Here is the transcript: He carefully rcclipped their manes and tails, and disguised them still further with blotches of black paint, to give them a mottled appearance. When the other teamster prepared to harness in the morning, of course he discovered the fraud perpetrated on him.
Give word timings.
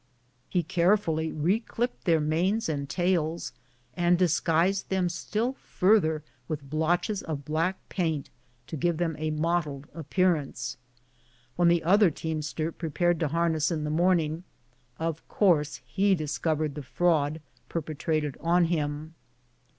He 0.49 0.63
carefully 0.63 1.31
rcclipped 1.31 2.05
their 2.05 2.19
manes 2.19 2.67
and 2.67 2.89
tails, 2.89 3.53
and 3.93 4.17
disguised 4.17 4.89
them 4.89 5.09
still 5.09 5.53
further 5.53 6.23
with 6.47 6.67
blotches 6.67 7.21
of 7.21 7.45
black 7.45 7.77
paint, 7.87 8.31
to 8.65 8.75
give 8.75 8.97
them 8.97 9.15
a 9.19 9.29
mottled 9.29 9.85
appearance. 9.93 10.75
When 11.55 11.67
the 11.67 11.83
other 11.83 12.09
teamster 12.09 12.71
prepared 12.71 13.19
to 13.19 13.27
harness 13.27 13.69
in 13.69 13.83
the 13.83 13.91
morning, 13.91 14.43
of 14.97 15.27
course 15.27 15.81
he 15.85 16.15
discovered 16.15 16.73
the 16.73 16.81
fraud 16.81 17.39
perpetrated 17.69 18.37
on 18.41 18.65
him. 18.65 19.13